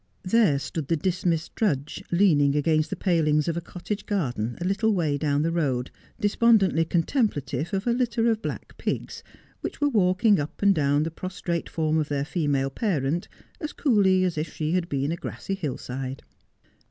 There 0.23 0.57
stood 0.57 0.87
the 0.87 0.97
dismissed 0.97 1.53
drudge, 1.53 2.03
leaning 2.11 2.55
against 2.55 2.89
the 2.89 2.95
palings 2.95 3.47
of 3.47 3.55
a 3.55 3.61
cottage 3.61 4.07
garden 4.07 4.57
a 4.59 4.63
little 4.65 4.95
way 4.95 5.15
down 5.15 5.43
the 5.43 5.51
road, 5.51 5.91
despondently 6.19 6.85
contemplative 6.85 7.71
of 7.71 7.85
a 7.85 7.93
litter 7.93 8.27
of 8.31 8.41
black 8.41 8.79
pigs 8.79 9.21
which 9.59 9.79
were 9.79 9.89
walking 9.89 10.39
up 10.39 10.63
and 10.63 10.73
down 10.73 11.03
the 11.03 11.11
prostrate 11.11 11.69
form 11.69 11.99
of 11.99 12.09
their 12.09 12.25
female 12.25 12.71
parent 12.71 13.27
as 13.59 13.73
coolly 13.73 14.23
as 14.23 14.39
if 14.39 14.51
she 14.51 14.71
had 14.71 14.89
been 14.89 15.11
a 15.11 15.15
grassy 15.17 15.53
hill 15.53 15.77
side. 15.77 16.23